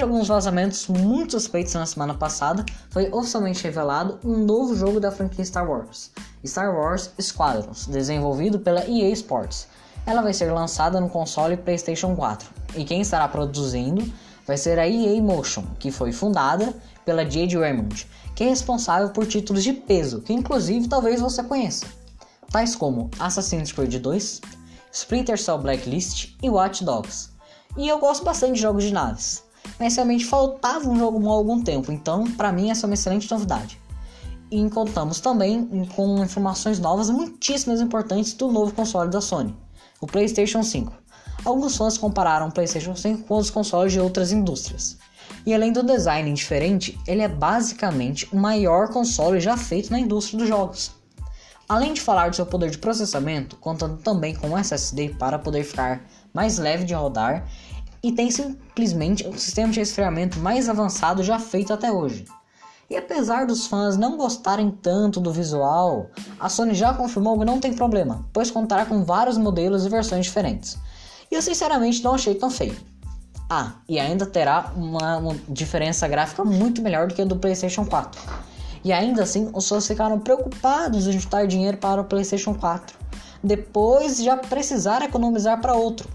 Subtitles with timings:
[0.00, 5.12] de alguns vazamentos muito suspeitos na semana passada, foi oficialmente revelado um novo jogo da
[5.12, 6.10] franquia Star Wars,
[6.42, 9.68] Star Wars Squadrons, desenvolvido pela EA Sports.
[10.06, 14.10] Ela vai ser lançada no console PlayStation 4, e quem estará produzindo
[14.46, 16.74] vai ser a EA Motion, que foi fundada
[17.04, 21.84] pela Jade Raymond, que é responsável por títulos de peso, que inclusive talvez você conheça,
[22.50, 24.40] tais como Assassin's Creed 2,
[24.92, 27.28] Splinter Cell Blacklist e Watch Dogs.
[27.76, 29.49] E eu gosto bastante de jogos de naves
[29.80, 33.30] mas realmente faltava um jogo há algum tempo, então para mim essa é uma excelente
[33.30, 33.80] novidade.
[34.50, 35.64] E contamos também
[35.96, 39.56] com informações novas muitíssimas importantes do novo console da Sony,
[39.98, 40.92] o PlayStation 5.
[41.44, 44.98] Alguns fãs compararam o PlayStation 5 com os consoles de outras indústrias.
[45.46, 50.38] E além do design diferente, ele é basicamente o maior console já feito na indústria
[50.38, 50.90] dos jogos.
[51.66, 55.64] Além de falar do seu poder de processamento, contando também com um SSD para poder
[55.64, 56.04] ficar
[56.34, 57.46] mais leve de rodar
[58.02, 62.24] e tem simplesmente o sistema de resfriamento mais avançado já feito até hoje.
[62.88, 67.60] E apesar dos fãs não gostarem tanto do visual, a Sony já confirmou que não
[67.60, 70.76] tem problema, pois contará com vários modelos e versões diferentes.
[71.30, 72.76] E eu sinceramente não achei tão feio.
[73.48, 77.84] Ah, e ainda terá uma, uma diferença gráfica muito melhor do que a do PlayStation
[77.84, 78.20] 4.
[78.82, 82.98] E ainda assim, os fãs ficaram preocupados em juntar dinheiro para o PlayStation 4,
[83.42, 86.08] depois de já precisar economizar para outro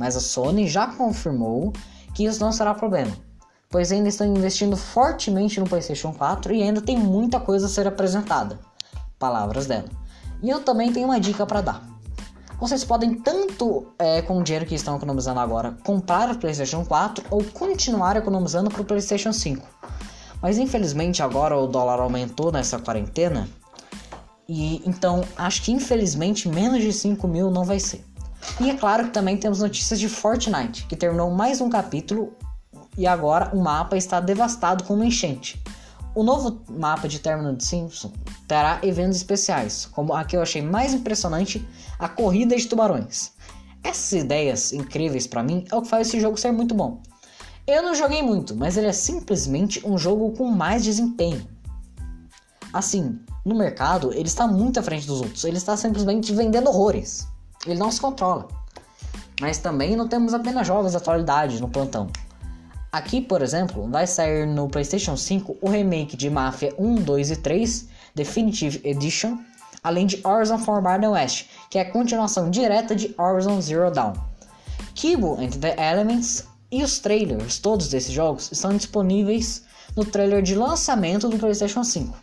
[0.00, 1.74] mas a Sony já confirmou
[2.14, 3.12] que isso não será problema,
[3.68, 7.86] pois ainda estão investindo fortemente no PlayStation 4 e ainda tem muita coisa a ser
[7.86, 8.58] apresentada.
[9.18, 9.90] Palavras dela.
[10.42, 11.86] E eu também tenho uma dica para dar.
[12.58, 17.26] Vocês podem tanto é, com o dinheiro que estão economizando agora comprar o PlayStation 4
[17.30, 19.66] ou continuar economizando para o PlayStation 5.
[20.40, 23.46] Mas infelizmente agora o dólar aumentou nessa quarentena
[24.48, 28.09] e então acho que infelizmente menos de 5 mil não vai ser.
[28.60, 32.32] E é claro que também temos notícias de Fortnite, que terminou mais um capítulo
[32.96, 35.62] e agora o mapa está devastado com uma enchente.
[36.14, 38.12] O novo mapa de Terminal de Simpson
[38.48, 41.66] terá eventos especiais, como a que eu achei mais impressionante,
[41.98, 43.32] a corrida de tubarões.
[43.82, 47.00] Essas ideias incríveis para mim é o que faz esse jogo ser muito bom.
[47.66, 51.46] Eu não joguei muito, mas ele é simplesmente um jogo com mais desempenho.
[52.72, 57.26] Assim, no mercado, ele está muito à frente dos outros, ele está simplesmente vendendo horrores.
[57.66, 58.48] Ele não se controla.
[59.40, 62.08] Mas também não temos apenas jogos da atualidade no plantão.
[62.92, 67.36] Aqui, por exemplo, vai sair no PlayStation 5 o remake de Mafia 1, 2 e
[67.36, 69.38] 3 Definitive Edition,
[69.82, 74.14] além de Horizon Forbidden West, que é a continuação direta de Horizon Zero Dawn.
[74.94, 79.64] Kibo and the Elements e os trailers, todos desses jogos, estão disponíveis
[79.96, 82.16] no trailer de lançamento do PlayStation 5.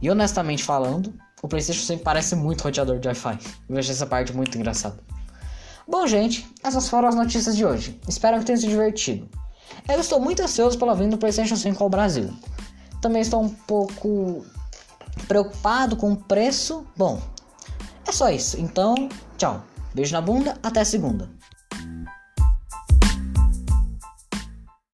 [0.00, 3.38] E honestamente falando, o PlayStation 5 parece muito roteador de Wi-Fi.
[3.68, 4.96] Eu achei essa parte muito engraçada.
[5.86, 8.00] Bom, gente, essas foram as notícias de hoje.
[8.08, 9.28] Espero que tenham se divertido.
[9.88, 12.32] Eu estou muito ansioso pela vinda do PlayStation 5 ao Brasil.
[13.00, 14.46] Também estou um pouco
[15.26, 16.86] preocupado com o preço.
[16.96, 17.20] Bom,
[18.06, 18.60] é só isso.
[18.60, 18.94] Então,
[19.36, 19.64] tchau.
[19.92, 21.28] Beijo na bunda, até segunda.